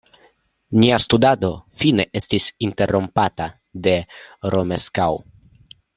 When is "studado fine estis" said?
1.03-2.47